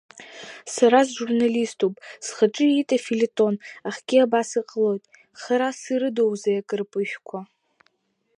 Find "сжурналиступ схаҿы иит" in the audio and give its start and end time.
1.07-2.89